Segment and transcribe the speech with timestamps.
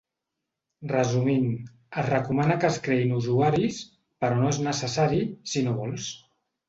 [0.91, 1.43] Resumint,
[2.03, 3.83] es recomana que es creïn usuaris,
[4.25, 5.21] però no és necessari,
[5.53, 6.09] si no vols.